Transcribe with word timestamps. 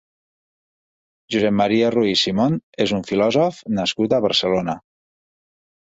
Josep 1.35 1.53
Maria 1.59 1.91
Ruiz 1.95 2.23
Simón 2.27 2.57
és 2.87 2.95
un 3.01 3.07
filòsof 3.11 3.63
nascut 3.81 4.17
a 4.19 4.25
Barcelona. 4.29 4.77